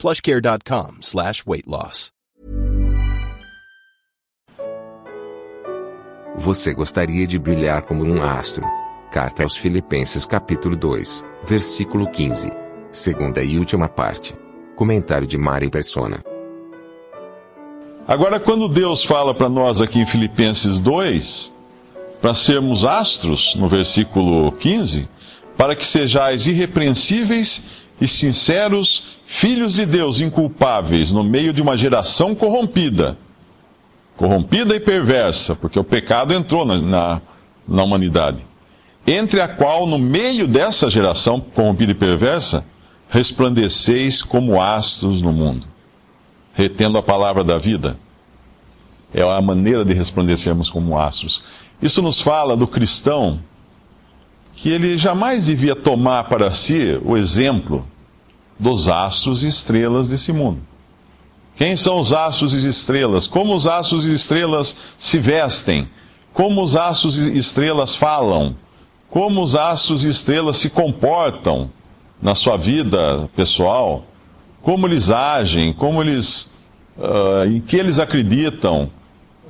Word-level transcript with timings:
plushcare.com 0.00 1.02
slash 1.02 1.44
weight 1.46 1.68
loss. 1.68 2.10
Você 6.38 6.72
gostaria 6.72 7.26
de 7.26 7.38
brilhar 7.38 7.82
como 7.82 8.02
um 8.02 8.22
astro? 8.22 8.64
Carta 9.12 9.42
aos 9.42 9.56
Filipenses 9.56 10.24
capítulo 10.24 10.74
2, 10.74 11.22
versículo 11.46 12.10
15. 12.10 12.50
Segunda 12.90 13.42
e 13.42 13.58
última 13.58 13.88
parte. 13.88 14.34
Comentário 14.74 15.26
de 15.26 15.36
Mari 15.36 15.68
Persona. 15.68 16.24
Agora, 18.08 18.40
quando 18.40 18.68
Deus 18.68 19.04
fala 19.04 19.34
para 19.34 19.50
nós 19.50 19.82
aqui 19.82 19.98
em 19.98 20.06
Filipenses 20.06 20.78
2, 20.78 21.52
para 22.22 22.32
sermos 22.32 22.86
astros, 22.86 23.54
no 23.56 23.68
versículo 23.68 24.50
15, 24.52 25.06
para 25.58 25.76
que 25.76 25.84
sejais 25.84 26.46
irrepreensíveis 26.46 27.79
e 28.00 28.08
sinceros, 28.08 29.18
filhos 29.26 29.74
de 29.74 29.84
Deus 29.84 30.20
inculpáveis 30.20 31.12
no 31.12 31.22
meio 31.22 31.52
de 31.52 31.60
uma 31.60 31.76
geração 31.76 32.34
corrompida. 32.34 33.18
Corrompida 34.16 34.74
e 34.74 34.80
perversa, 34.80 35.54
porque 35.54 35.78
o 35.78 35.84
pecado 35.84 36.32
entrou 36.32 36.64
na, 36.64 36.78
na, 36.78 37.22
na 37.68 37.82
humanidade. 37.82 38.44
Entre 39.06 39.40
a 39.40 39.48
qual, 39.48 39.86
no 39.86 39.98
meio 39.98 40.46
dessa 40.46 40.90
geração 40.90 41.40
corrompida 41.40 41.92
e 41.92 41.94
perversa, 41.94 42.64
resplandeceis 43.08 44.22
como 44.22 44.60
astros 44.60 45.20
no 45.20 45.32
mundo, 45.32 45.66
retendo 46.52 46.96
a 46.96 47.02
palavra 47.02 47.42
da 47.42 47.58
vida. 47.58 47.94
É 49.12 49.22
a 49.22 49.40
maneira 49.42 49.84
de 49.84 49.92
resplandecermos 49.92 50.70
como 50.70 50.98
astros. 50.98 51.42
Isso 51.82 52.00
nos 52.00 52.20
fala 52.20 52.56
do 52.56 52.66
cristão 52.66 53.40
que 54.60 54.68
ele 54.68 54.98
jamais 54.98 55.46
devia 55.46 55.74
tomar 55.74 56.24
para 56.24 56.50
si 56.50 57.00
o 57.02 57.16
exemplo 57.16 57.86
dos 58.58 58.88
astros 58.88 59.42
e 59.42 59.46
estrelas 59.46 60.10
desse 60.10 60.34
mundo. 60.34 60.60
Quem 61.56 61.74
são 61.76 61.98
os 61.98 62.12
astros 62.12 62.52
e 62.52 62.68
estrelas? 62.68 63.26
Como 63.26 63.54
os 63.54 63.66
astros 63.66 64.04
e 64.04 64.12
estrelas 64.12 64.76
se 64.98 65.18
vestem? 65.18 65.88
Como 66.34 66.62
os 66.62 66.76
astros 66.76 67.16
e 67.16 67.38
estrelas 67.38 67.96
falam? 67.96 68.54
Como 69.08 69.42
os 69.42 69.54
astros 69.54 70.04
e 70.04 70.08
estrelas 70.08 70.58
se 70.58 70.68
comportam 70.68 71.70
na 72.20 72.34
sua 72.34 72.58
vida 72.58 73.30
pessoal? 73.34 74.04
Como 74.60 74.86
eles 74.86 75.10
agem? 75.10 75.72
Como 75.72 76.02
eles, 76.02 76.52
uh, 76.98 77.46
em 77.46 77.62
que 77.62 77.78
eles 77.78 77.98
acreditam? 77.98 78.90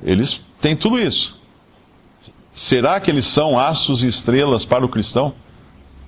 Eles 0.01 0.41
têm 0.61 0.73
tudo 0.73 0.97
isso. 0.97 1.40
Será 2.61 2.99
que 2.99 3.09
eles 3.09 3.25
são 3.25 3.57
astros 3.57 4.03
e 4.03 4.07
estrelas 4.07 4.63
para 4.63 4.85
o 4.85 4.87
cristão? 4.87 5.33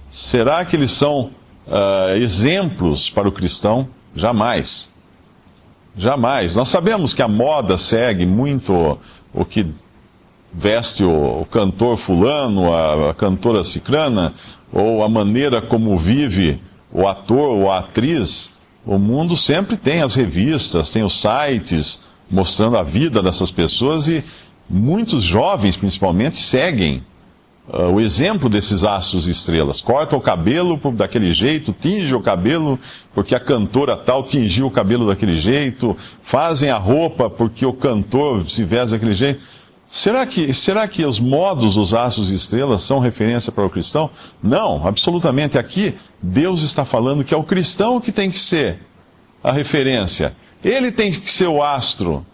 Será 0.08 0.64
que 0.64 0.76
eles 0.76 0.92
são 0.92 1.32
uh, 1.66 2.16
exemplos 2.16 3.10
para 3.10 3.28
o 3.28 3.32
cristão? 3.32 3.88
Jamais. 4.16 4.94
Jamais. 5.98 6.56
Nós 6.56 6.68
sabemos 6.68 7.12
que 7.16 7.24
a 7.24 7.28
moda 7.28 7.76
segue 7.76 8.28
muito 8.28 9.00
o 9.34 9.44
que 9.44 9.66
veste 10.54 11.04
o, 11.04 11.42
o 11.42 11.46
cantor 11.46 11.98
fulano, 11.98 12.72
a, 12.72 13.10
a, 13.10 13.14
cantora 13.16 13.64
cicrana, 13.64 14.36
ou 14.72 15.04
a 15.04 15.10
maneira 15.10 15.60
como 15.60 15.98
vive 15.98 16.62
o 16.92 17.08
ator 17.08 17.50
ou 17.50 17.72
a 17.72 17.80
atriz. 17.80 18.54
O 18.86 19.00
mundo 19.00 19.36
sempre 19.36 19.76
tem 19.76 20.04
as 20.04 20.14
revistas, 20.14 20.92
tem 20.92 21.04
os 21.04 21.20
sites 21.20 22.04
mostrando 22.30 22.78
a 22.78 22.84
vida 22.84 23.24
dessas 23.24 23.50
pessoas 23.50 24.08
e 24.08 24.24
muitos 24.70 25.24
jovens, 25.24 25.76
principalmente, 25.76 26.38
seguem 26.38 27.04
uh, 27.68 27.92
o 27.92 28.02
exemplo 28.02 28.50
desses 28.50 28.84
astros 28.84 29.28
e 29.28 29.32
estrelas. 29.32 29.82
Corta 29.82 30.16
o 30.16 30.22
cabelo 30.22 30.80
daquele 30.92 31.34
jeito, 31.34 31.74
tinge 31.74 32.14
o 32.14 32.22
cabelo 32.22 32.80
porque 33.14 33.36
a 33.36 33.40
cantora 33.40 33.96
tal 33.96 34.24
tingiu 34.24 34.68
o 34.68 34.72
cabelo 34.72 35.08
daquele 35.08 35.40
jeito, 35.40 35.96
fazem 36.22 36.70
a 36.70 36.78
roupa 36.78 37.30
porque 37.30 37.66
o 37.66 37.74
cantor 37.74 38.48
se 38.50 38.64
veste 38.64 38.92
daquele 38.94 39.14
jeito. 39.14 39.42
Será 39.88 40.26
que, 40.26 40.52
será 40.54 40.88
que 40.88 41.06
os 41.06 41.20
modos 41.20 41.76
dos 41.76 41.94
astros 41.94 42.32
e 42.32 42.34
estrelas 42.34 42.82
são 42.82 42.98
referência 42.98 43.52
para 43.52 43.64
o 43.64 43.70
cristão? 43.70 44.10
Não, 44.42 44.88
absolutamente. 44.88 45.56
Aqui, 45.56 45.94
Deus 46.20 46.64
está 46.64 46.84
falando 46.84 47.24
que 47.24 47.32
é 47.32 47.38
o 47.38 47.44
cristão 47.44 48.02
que 48.02 48.12
tem 48.12 48.32
que 48.32 48.40
ser 48.40 48.80
a 49.44 49.52
referência. 49.52 50.36
Ele 50.64 50.92
tem 50.92 51.12
que 51.12 51.30
ser 51.30 51.48
o 51.48 51.62
astro 51.62 52.26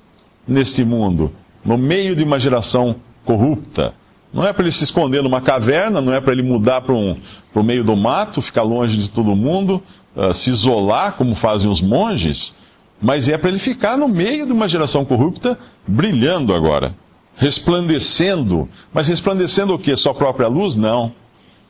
neste 0.47 0.85
mundo 0.85 1.33
no 1.63 1.77
meio 1.77 2.15
de 2.15 2.23
uma 2.23 2.39
geração 2.39 2.95
corrupta. 3.25 3.93
Não 4.31 4.43
é 4.43 4.53
para 4.53 4.63
ele 4.63 4.71
se 4.71 4.83
esconder 4.83 5.23
numa 5.23 5.41
caverna, 5.41 6.01
não 6.01 6.13
é 6.13 6.21
para 6.21 6.33
ele 6.33 6.43
mudar 6.43 6.81
para 6.81 6.93
um, 6.93 7.17
o 7.53 7.63
meio 7.63 7.83
do 7.83 7.95
mato, 7.95 8.41
ficar 8.41 8.61
longe 8.61 8.97
de 8.97 9.09
todo 9.09 9.35
mundo, 9.35 9.81
uh, 10.15 10.31
se 10.31 10.51
isolar, 10.51 11.13
como 11.13 11.33
fazem 11.33 11.69
os 11.69 11.81
monges, 11.81 12.55
mas 13.01 13.27
é 13.27 13.37
para 13.37 13.49
ele 13.49 13.59
ficar 13.59 13.97
no 13.97 14.07
meio 14.07 14.45
de 14.45 14.53
uma 14.53 14.67
geração 14.67 15.03
corrupta, 15.03 15.57
brilhando 15.87 16.53
agora, 16.53 16.95
resplandecendo. 17.35 18.69
Mas 18.93 19.07
resplandecendo 19.07 19.73
o 19.73 19.79
quê? 19.79 19.95
Sua 19.95 20.13
própria 20.13 20.47
luz? 20.47 20.75
Não. 20.75 21.11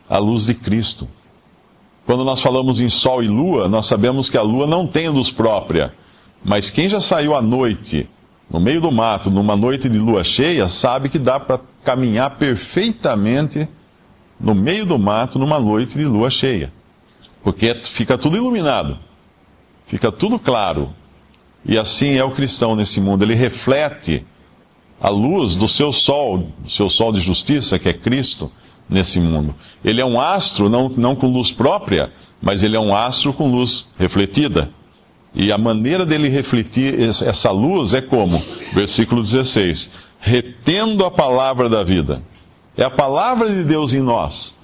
A 0.10 0.18
luz 0.18 0.46
de 0.46 0.56
Cristo. 0.56 1.08
Quando 2.06 2.26
nós 2.26 2.42
falamos 2.42 2.80
em 2.80 2.90
sol 2.90 3.22
e 3.22 3.28
lua, 3.28 3.68
nós 3.68 3.86
sabemos 3.86 4.30
que 4.30 4.38
a 4.38 4.42
lua 4.42 4.66
não 4.66 4.88
tem 4.88 5.08
luz 5.08 5.30
própria. 5.30 5.94
Mas 6.44 6.72
quem 6.72 6.90
já 6.90 7.00
saiu 7.00 7.36
à 7.36 7.42
noite 7.42 8.10
no 8.52 8.60
meio 8.60 8.82
do 8.82 8.92
mato, 8.92 9.30
numa 9.30 9.56
noite 9.56 9.88
de 9.88 10.00
lua 10.00 10.24
cheia, 10.24 10.68
sabe 10.68 11.10
que 11.10 11.20
dá 11.20 11.40
para 11.40 11.60
caminhar 11.84 12.38
perfeitamente 12.38 13.68
no 14.40 14.56
meio 14.56 14.86
do 14.86 14.98
mato 14.98 15.38
numa 15.38 15.60
noite 15.60 15.98
de 15.98 16.06
lua 16.06 16.30
cheia. 16.30 16.72
Porque 17.44 17.82
fica 17.84 18.18
tudo 18.18 18.38
iluminado, 18.38 18.98
fica 19.86 20.12
tudo 20.12 20.40
claro. 20.40 20.94
E 21.64 21.78
assim 21.78 22.16
é 22.16 22.24
o 22.24 22.32
cristão 22.32 22.76
nesse 22.76 23.00
mundo, 23.00 23.24
ele 23.24 23.36
reflete 23.36 24.26
a 25.00 25.10
luz 25.10 25.56
do 25.56 25.68
seu 25.68 25.92
sol, 25.92 26.50
do 26.60 26.70
seu 26.70 26.90
sol 26.90 27.12
de 27.12 27.22
justiça, 27.22 27.78
que 27.78 27.90
é 27.90 27.94
Cristo, 27.94 28.52
nesse 28.90 29.20
mundo. 29.20 29.54
Ele 29.84 30.02
é 30.02 30.06
um 30.06 30.20
astro, 30.20 30.70
não, 30.70 30.90
não 30.90 31.16
com 31.16 31.28
luz 31.28 31.52
própria, 31.52 32.12
mas 32.42 32.64
ele 32.64 32.76
é 32.76 32.80
um 32.80 32.96
astro 32.96 33.32
com 33.32 33.50
luz 33.50 33.88
refletida. 33.98 34.72
E 35.34 35.52
a 35.52 35.58
maneira 35.58 36.06
dele 36.06 36.28
refletir 36.28 37.00
essa 37.00 37.52
luz 37.52 37.94
é 37.94 38.02
como? 38.02 38.42
Versículo 38.74 39.22
16: 39.22 39.92
retendo 40.20 41.06
a 41.06 41.12
palavra 41.12 41.70
da 41.70 41.84
vida. 41.84 42.22
É 42.76 42.84
a 42.84 42.90
palavra 42.90 43.50
de 43.50 43.64
Deus 43.64 43.94
em 43.94 44.02
nós 44.02 44.58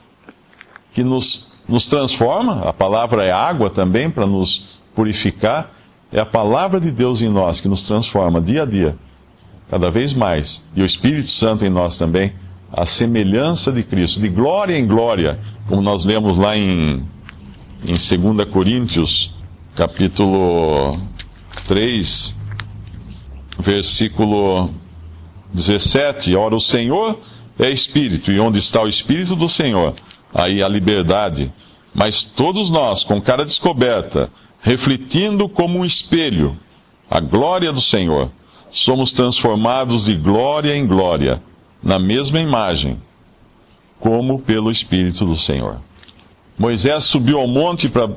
que 0.94 1.04
nos, 1.04 1.52
nos 1.68 1.88
transforma. 1.88 2.62
A 2.62 2.74
palavra 2.74 3.24
é 3.24 3.32
água 3.32 3.70
também 3.70 4.10
para 4.10 4.26
nos 4.26 4.80
purificar. 4.96 5.72
É 6.12 6.20
a 6.20 6.26
palavra 6.26 6.80
de 6.80 6.92
Deus 6.92 7.22
em 7.22 7.30
nós 7.30 7.60
que 7.60 7.68
nos 7.68 7.86
transforma 7.86 8.40
dia 8.40 8.64
a 8.64 8.66
dia, 8.66 8.96
cada 9.70 9.92
vez 9.92 10.14
mais. 10.14 10.66
E 10.74 10.82
o 10.82 10.86
Espírito 10.86 11.28
Santo 11.28 11.66
em 11.66 11.70
nós 11.70 11.98
também, 11.98 12.34
a 12.72 12.86
semelhança 12.86 13.72
de 13.72 13.84
Cristo, 13.84 14.22
de 14.22 14.30
glória 14.30 14.78
em 14.78 14.88
glória, 14.88 15.40
como 15.68 15.82
nós 15.82 16.06
lemos 16.06 16.38
lá 16.38 16.56
em, 16.56 17.06
em 17.86 17.94
2 18.34 18.50
Coríntios 18.50 19.35
capítulo 19.76 20.98
3, 21.68 22.36
versículo 23.60 24.74
17. 25.54 26.34
Ora, 26.36 26.56
o 26.56 26.62
Senhor 26.62 27.20
é 27.60 27.70
Espírito, 27.70 28.32
e 28.32 28.40
onde 28.40 28.58
está 28.58 28.82
o 28.82 28.88
Espírito 28.88 29.36
do 29.36 29.50
Senhor, 29.50 29.94
aí 30.34 30.64
a 30.64 30.68
liberdade. 30.70 31.52
Mas 31.94 32.24
todos 32.24 32.70
nós, 32.70 33.04
com 33.04 33.22
cara 33.22 33.44
descoberta, 33.44 34.32
refletindo 34.62 35.50
como 35.50 35.80
um 35.80 35.86
espelho 35.86 36.58
a 37.12 37.20
glória 37.20 37.72
do 37.72 37.82
Senhor, 37.82 38.32
somos 38.72 39.12
transformados 39.14 40.06
de 40.06 40.16
glória 40.16 40.76
em 40.76 40.88
glória, 40.88 41.42
na 41.84 42.00
mesma 42.00 42.40
imagem, 42.40 42.98
como 44.00 44.40
pelo 44.40 44.72
Espírito 44.72 45.26
do 45.26 45.38
Senhor. 45.38 45.82
Moisés 46.58 47.04
subiu 47.04 47.40
ao 47.40 47.48
monte 47.48 47.90
para 47.90 48.10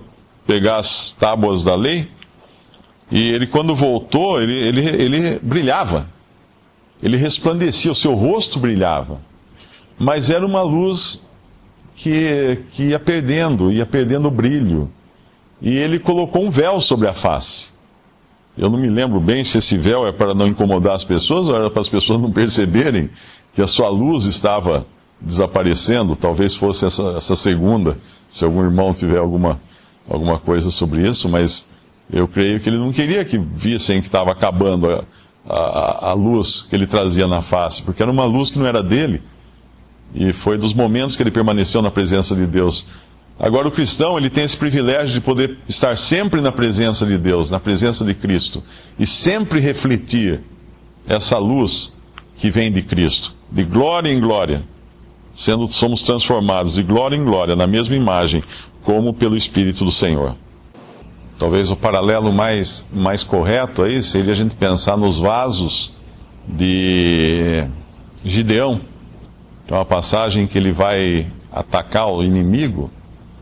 pegar 0.48 0.76
as 0.76 1.12
tábuas 1.12 1.62
da 1.62 1.74
lei. 1.74 2.08
E 3.10 3.28
ele, 3.28 3.46
quando 3.46 3.74
voltou, 3.74 4.40
ele, 4.40 4.56
ele, 4.56 4.80
ele 4.80 5.38
brilhava. 5.40 6.08
Ele 7.02 7.18
resplandecia, 7.18 7.92
o 7.92 7.94
seu 7.94 8.14
rosto 8.14 8.58
brilhava. 8.58 9.20
Mas 9.98 10.30
era 10.30 10.46
uma 10.46 10.62
luz 10.62 11.30
que, 11.94 12.62
que 12.72 12.84
ia 12.84 12.98
perdendo, 12.98 13.70
ia 13.70 13.84
perdendo 13.84 14.28
o 14.28 14.30
brilho. 14.30 14.90
E 15.60 15.76
ele 15.76 15.98
colocou 15.98 16.42
um 16.42 16.50
véu 16.50 16.80
sobre 16.80 17.06
a 17.06 17.12
face. 17.12 17.70
Eu 18.56 18.70
não 18.70 18.78
me 18.78 18.88
lembro 18.88 19.20
bem 19.20 19.44
se 19.44 19.58
esse 19.58 19.76
véu 19.76 20.06
é 20.06 20.12
para 20.12 20.34
não 20.34 20.46
incomodar 20.46 20.94
as 20.94 21.04
pessoas 21.04 21.46
ou 21.46 21.54
era 21.54 21.70
para 21.70 21.82
as 21.82 21.88
pessoas 21.88 22.20
não 22.20 22.32
perceberem 22.32 23.10
que 23.54 23.60
a 23.60 23.66
sua 23.66 23.88
luz 23.90 24.24
estava 24.24 24.86
desaparecendo. 25.20 26.16
Talvez 26.16 26.54
fosse 26.54 26.86
essa, 26.86 27.16
essa 27.16 27.36
segunda, 27.36 27.98
se 28.30 28.44
algum 28.44 28.62
irmão 28.64 28.94
tiver 28.94 29.18
alguma, 29.18 29.60
alguma 30.08 30.38
coisa 30.38 30.70
sobre 30.70 31.06
isso, 31.06 31.28
mas 31.28 31.68
eu 32.12 32.26
creio 32.26 32.60
que 32.60 32.68
ele 32.68 32.78
não 32.78 32.92
queria 32.92 33.24
que 33.24 33.38
vissem 33.38 34.00
que 34.00 34.06
estava 34.06 34.32
acabando 34.32 34.90
a, 34.90 35.04
a, 35.46 36.10
a 36.10 36.12
luz 36.14 36.62
que 36.62 36.74
ele 36.74 36.86
trazia 36.86 37.26
na 37.26 37.42
face, 37.42 37.82
porque 37.82 38.02
era 38.02 38.10
uma 38.10 38.24
luz 38.24 38.50
que 38.50 38.58
não 38.58 38.66
era 38.66 38.82
dele. 38.82 39.22
E 40.14 40.32
foi 40.32 40.56
dos 40.56 40.72
momentos 40.72 41.16
que 41.16 41.22
ele 41.22 41.30
permaneceu 41.30 41.82
na 41.82 41.90
presença 41.90 42.34
de 42.34 42.46
Deus. 42.46 42.86
Agora 43.38 43.68
o 43.68 43.70
cristão, 43.70 44.16
ele 44.16 44.30
tem 44.30 44.42
esse 44.42 44.56
privilégio 44.56 45.14
de 45.14 45.20
poder 45.20 45.58
estar 45.68 45.96
sempre 45.96 46.40
na 46.40 46.50
presença 46.50 47.06
de 47.06 47.16
Deus, 47.16 47.50
na 47.50 47.60
presença 47.60 48.04
de 48.04 48.14
Cristo, 48.14 48.62
e 48.98 49.06
sempre 49.06 49.60
refletir 49.60 50.40
essa 51.06 51.38
luz 51.38 51.96
que 52.36 52.50
vem 52.50 52.72
de 52.72 52.82
Cristo, 52.82 53.34
de 53.50 53.64
glória 53.64 54.10
em 54.10 54.18
glória, 54.18 54.64
sendo 55.32 55.70
somos 55.70 56.02
transformados 56.02 56.74
de 56.74 56.82
glória 56.82 57.14
em 57.14 57.24
glória 57.24 57.54
na 57.54 57.66
mesma 57.66 57.94
imagem, 57.94 58.42
como 58.82 59.12
pelo 59.14 59.36
Espírito 59.36 59.84
do 59.84 59.90
Senhor. 59.90 60.36
Talvez 61.38 61.70
o 61.70 61.76
paralelo 61.76 62.32
mais, 62.32 62.86
mais 62.92 63.22
correto 63.22 63.82
aí 63.82 64.02
seria 64.02 64.32
a 64.32 64.36
gente 64.36 64.56
pensar 64.56 64.96
nos 64.96 65.16
vasos 65.16 65.92
de 66.46 67.64
Gideão. 68.24 68.80
É 69.68 69.74
uma 69.74 69.84
passagem 69.84 70.46
que 70.46 70.58
ele 70.58 70.72
vai 70.72 71.30
atacar 71.52 72.08
o 72.10 72.24
inimigo 72.24 72.90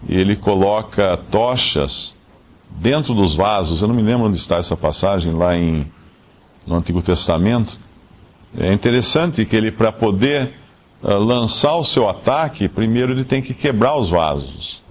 e 0.08 0.16
ele 0.16 0.36
coloca 0.36 1.16
tochas 1.30 2.16
dentro 2.70 3.14
dos 3.14 3.34
vasos. 3.34 3.80
Eu 3.80 3.88
não 3.88 3.94
me 3.94 4.02
lembro 4.02 4.26
onde 4.26 4.36
está 4.36 4.58
essa 4.58 4.76
passagem, 4.76 5.32
lá 5.32 5.56
em, 5.56 5.90
no 6.66 6.76
Antigo 6.76 7.00
Testamento. 7.00 7.78
É 8.58 8.72
interessante 8.72 9.44
que 9.44 9.56
ele, 9.56 9.70
para 9.70 9.90
poder 9.92 10.52
uh, 11.02 11.14
lançar 11.18 11.76
o 11.76 11.84
seu 11.84 12.08
ataque, 12.08 12.68
primeiro 12.68 13.12
ele 13.12 13.24
tem 13.24 13.40
que 13.40 13.54
quebrar 13.54 13.96
os 13.96 14.10
vasos. 14.10 14.84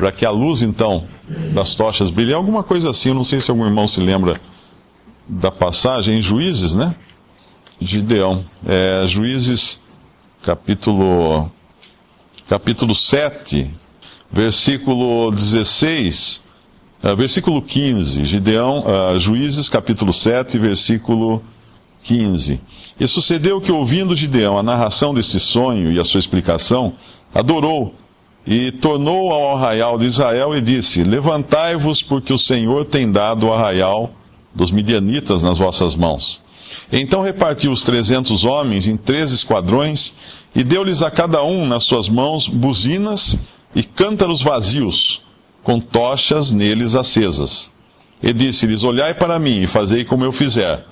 Para 0.00 0.10
que 0.10 0.24
a 0.24 0.30
luz, 0.30 0.62
então, 0.62 1.06
das 1.52 1.74
tochas 1.74 2.08
brilhe. 2.08 2.32
É 2.32 2.34
alguma 2.34 2.62
coisa 2.62 2.88
assim, 2.88 3.10
eu 3.10 3.14
não 3.14 3.22
sei 3.22 3.38
se 3.38 3.50
algum 3.50 3.66
irmão 3.66 3.86
se 3.86 4.00
lembra 4.00 4.40
da 5.28 5.50
passagem 5.50 6.18
em 6.18 6.22
Juízes, 6.22 6.74
né? 6.74 6.94
Gideão. 7.78 8.46
É, 8.66 9.06
Juízes, 9.06 9.78
capítulo, 10.42 11.52
capítulo 12.48 12.94
7, 12.94 13.70
versículo 14.32 15.30
16, 15.32 16.44
uh, 17.02 17.08
eh, 17.08 17.14
versículo 17.14 17.60
15, 17.60 18.24
Gideão, 18.24 18.86
uh, 18.86 19.20
Juízes, 19.20 19.68
capítulo 19.68 20.14
7, 20.14 20.58
versículo 20.58 21.42
15. 22.04 22.58
E 22.98 23.06
sucedeu 23.06 23.60
que, 23.60 23.70
ouvindo 23.70 24.16
Gideão 24.16 24.56
a 24.56 24.62
narração 24.62 25.12
desse 25.12 25.38
sonho 25.38 25.92
e 25.92 26.00
a 26.00 26.04
sua 26.04 26.20
explicação, 26.20 26.94
adorou 27.34 27.94
e 28.46 28.72
tornou 28.72 29.32
ao 29.32 29.56
arraial 29.56 29.98
de 29.98 30.06
Israel 30.06 30.56
e 30.56 30.60
disse: 30.60 31.02
Levantai-vos, 31.02 32.02
porque 32.02 32.32
o 32.32 32.38
Senhor 32.38 32.86
tem 32.86 33.10
dado 33.10 33.46
o 33.46 33.52
arraial 33.52 34.12
dos 34.54 34.70
midianitas 34.70 35.42
nas 35.42 35.58
vossas 35.58 35.94
mãos. 35.94 36.40
Então 36.92 37.22
repartiu 37.22 37.70
os 37.70 37.82
trezentos 37.84 38.44
homens 38.44 38.86
em 38.86 38.96
três 38.96 39.32
esquadrões 39.32 40.14
e 40.54 40.62
deu-lhes 40.62 41.02
a 41.02 41.10
cada 41.10 41.42
um 41.44 41.66
nas 41.66 41.84
suas 41.84 42.08
mãos 42.08 42.48
buzinas 42.48 43.38
e 43.74 43.82
cântaros 43.82 44.42
vazios, 44.42 45.22
com 45.62 45.78
tochas 45.78 46.50
neles 46.50 46.94
acesas. 46.94 47.70
E 48.22 48.32
disse-lhes: 48.32 48.82
Olhai 48.82 49.14
para 49.14 49.38
mim 49.38 49.60
e 49.60 49.66
fazei 49.66 50.04
como 50.04 50.24
eu 50.24 50.32
fizer. 50.32 50.84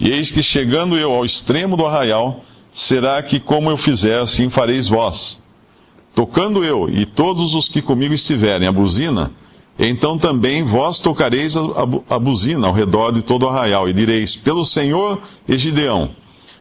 E 0.00 0.10
eis 0.10 0.30
que 0.30 0.42
chegando 0.42 0.96
eu 0.96 1.12
ao 1.12 1.24
extremo 1.24 1.76
do 1.76 1.86
arraial, 1.86 2.44
será 2.70 3.22
que 3.22 3.38
como 3.38 3.70
eu 3.70 3.76
fizer, 3.76 4.18
assim 4.18 4.48
fareis 4.48 4.88
vós. 4.88 5.41
Tocando 6.14 6.62
eu 6.62 6.88
e 6.90 7.06
todos 7.06 7.54
os 7.54 7.68
que 7.68 7.80
comigo 7.80 8.12
estiverem 8.12 8.68
a 8.68 8.72
buzina, 8.72 9.32
então 9.78 10.18
também 10.18 10.62
vós 10.62 11.00
tocareis 11.00 11.56
a, 11.56 12.18
buzina 12.18 12.66
ao 12.66 12.72
redor 12.72 13.10
de 13.10 13.22
todo 13.22 13.44
o 13.44 13.48
arraial, 13.48 13.88
e 13.88 13.92
direis: 13.92 14.36
Pelo 14.36 14.64
Senhor 14.64 15.20
e 15.48 15.56
Gideão. 15.56 16.10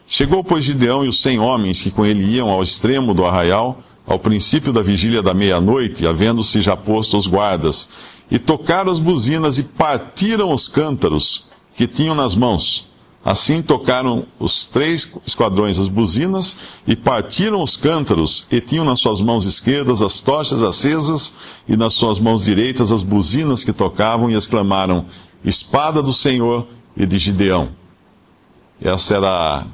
Chegou, 0.08 0.44
pois, 0.44 0.66
Gideão 0.66 1.06
e 1.06 1.08
os 1.08 1.22
cem 1.22 1.40
homens 1.40 1.82
que 1.82 1.92
com 1.92 2.06
ele 2.06 2.24
iam 2.36 2.50
ao 2.50 2.64
extremo 2.64 3.14
do 3.14 3.26
arraial, 3.26 3.82
ao 4.06 4.20
princípio 4.20 4.74
da 4.74 4.82
vigília 4.82 5.22
da 5.22 5.34
meia-noite, 5.34 6.08
havendo-se 6.08 6.62
já 6.62 6.76
posto 6.76 7.18
os 7.18 7.28
guardas, 7.28 7.90
e 8.30 8.40
tocaram 8.40 8.92
as 8.92 9.00
buzinas 9.00 9.58
e 9.58 9.64
partiram 9.64 10.52
os 10.52 10.68
cântaros 10.68 11.46
que 11.76 11.88
tinham 11.88 12.16
nas 12.16 12.36
mãos. 12.36 12.91
Assim 13.24 13.62
tocaram 13.62 14.26
os 14.40 14.66
três 14.66 15.14
esquadrões 15.28 15.78
as 15.78 15.88
buzinas 15.88 16.58
e 16.88 16.96
partiram 16.96 17.62
os 17.62 17.78
cântaros, 17.78 18.48
e 18.50 18.60
tinham 18.60 18.84
nas 18.84 19.00
suas 19.00 19.22
mãos 19.22 19.46
esquerdas 19.46 20.02
as 20.02 20.20
tochas 20.20 20.64
acesas, 20.64 21.36
e 21.68 21.78
nas 21.78 21.94
suas 21.94 22.18
mãos 22.18 22.44
direitas 22.44 22.92
as 22.92 23.04
buzinas 23.04 23.64
que 23.64 23.72
tocavam, 23.72 24.32
e 24.32 24.34
exclamaram: 24.34 25.06
Espada 25.46 26.02
do 26.02 26.12
Senhor 26.12 26.68
e 26.98 27.06
de 27.06 27.20
Gideão. 27.20 27.70
Essa 28.82 29.18
era 29.18 29.68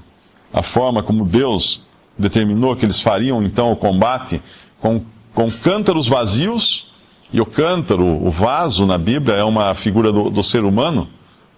a, 0.53 0.61
forma 0.61 1.01
como 1.01 1.23
Deus 1.23 1.81
determinou 2.17 2.75
que 2.75 2.83
eles 2.83 2.99
fariam 2.99 3.41
então 3.41 3.71
o 3.71 3.77
combate 3.77 4.41
com, 4.81 5.05
com 5.33 5.49
cântaros 5.49 6.09
vazios, 6.09 6.91
e 7.31 7.39
o 7.39 7.45
cântaro, 7.45 8.05
o 8.05 8.29
vaso 8.29 8.85
na 8.85 8.97
Bíblia, 8.97 9.37
é 9.37 9.43
uma 9.45 9.73
figura 9.73 10.11
do, 10.11 10.29
do 10.29 10.43
ser 10.43 10.65
humano. 10.65 11.07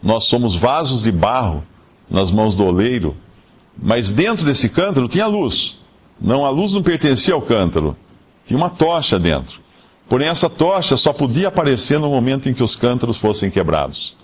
Nós 0.02 0.26
somos 0.26 0.54
vasos 0.54 1.02
de 1.02 1.12
barro 1.12 1.64
nas 2.10 2.32
mãos 2.32 2.56
do 2.56 2.66
oleiro, 2.66 3.16
mas 3.78 4.12
dentro 4.12 4.46
desse 4.46 4.70
cântaro 4.70 5.08
tinha 5.08 5.28
luz. 5.28 5.78
Não, 6.20 6.46
a 6.46 6.50
luz 6.50 6.74
não 6.74 6.84
pertencia 6.84 7.34
ao 7.34 7.42
cântaro, 7.42 7.96
tinha 8.46 8.58
uma 8.58 8.70
tocha 8.70 9.20
dentro. 9.20 9.62
Porém, 10.10 10.28
essa 10.28 10.50
tocha 10.50 10.98
só 10.98 11.14
podia 11.14 11.50
aparecer 11.50 12.00
no 12.00 12.10
momento 12.10 12.50
em 12.50 12.54
que 12.54 12.64
os 12.64 12.76
cântaros 12.76 13.18
fossem 13.18 13.52
quebrados. 13.52 14.16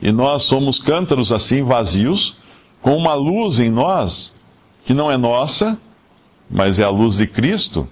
E 0.00 0.10
nós 0.10 0.44
somos 0.44 0.78
cântaros 0.78 1.30
assim, 1.30 1.62
vazios, 1.62 2.36
com 2.80 2.96
uma 2.96 3.14
luz 3.14 3.60
em 3.60 3.70
nós 3.70 4.34
que 4.84 4.94
não 4.94 5.10
é 5.10 5.16
nossa, 5.16 5.78
mas 6.50 6.80
é 6.80 6.84
a 6.84 6.90
luz 6.90 7.16
de 7.16 7.26
Cristo 7.26 7.88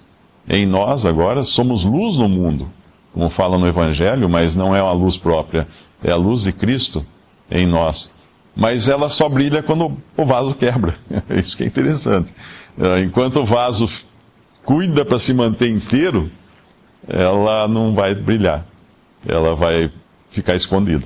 em 0.47 0.65
nós 0.65 1.05
agora. 1.05 1.43
Somos 1.43 1.85
luz 1.85 2.17
no 2.17 2.27
mundo, 2.27 2.69
como 3.13 3.29
fala 3.29 3.57
no 3.57 3.67
Evangelho, 3.67 4.27
mas 4.27 4.55
não 4.55 4.75
é 4.75 4.81
uma 4.81 4.91
luz 4.91 5.15
própria, 5.15 5.67
é 6.03 6.11
a 6.11 6.17
luz 6.17 6.41
de 6.41 6.51
Cristo 6.51 7.05
em 7.49 7.65
nós. 7.65 8.11
Mas 8.55 8.87
ela 8.87 9.07
só 9.07 9.29
brilha 9.29 9.63
quando 9.63 9.97
o 10.17 10.25
vaso 10.25 10.53
quebra. 10.53 10.95
Isso 11.41 11.55
que 11.55 11.63
é 11.63 11.67
interessante. 11.67 12.33
É, 12.79 12.99
enquanto 13.01 13.41
o 13.41 13.45
vaso 13.45 13.89
cuida 14.63 15.05
para 15.05 15.17
se 15.17 15.33
manter 15.33 15.69
inteiro, 15.69 16.29
ela 17.07 17.67
não 17.67 17.93
vai 17.93 18.13
brilhar. 18.13 18.65
Ela 19.25 19.55
vai 19.55 19.91
ficar 20.29 20.55
escondida. 20.55 21.05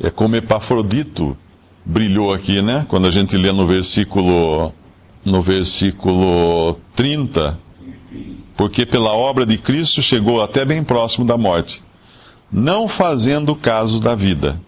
É 0.00 0.10
como 0.10 0.36
Epafrodito 0.36 1.36
brilhou 1.84 2.32
aqui, 2.32 2.60
né? 2.60 2.84
Quando 2.88 3.06
a 3.06 3.10
gente 3.10 3.36
lê 3.36 3.52
no 3.52 3.66
versículo 3.66 4.72
no 5.24 5.42
versículo 5.42 6.78
30, 6.94 7.58
porque 8.56 8.86
pela 8.86 9.12
obra 9.12 9.44
de 9.44 9.58
Cristo 9.58 10.00
chegou 10.00 10.40
até 10.40 10.64
bem 10.64 10.84
próximo 10.84 11.26
da 11.26 11.36
morte, 11.36 11.82
não 12.50 12.86
fazendo 12.86 13.56
caso 13.56 13.98
da 13.98 14.14
vida, 14.14 14.60